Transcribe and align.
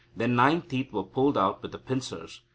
Then 0.17 0.35
nine 0.35 0.63
teeth 0.63 0.91
were 0.91 1.03
pulled 1.03 1.37
out 1.37 1.61
with 1.61 1.73
the 1.73 1.77
pincers. 1.77 2.41